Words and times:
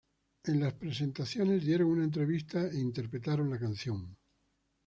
En 0.45 0.59
las 0.59 0.73
presentaciones 0.73 1.63
dieron 1.63 1.89
una 1.89 2.03
entrevista 2.03 2.65
e 2.65 2.79
interpretaron 2.79 3.51
la 3.51 3.59
canción. 3.59 4.17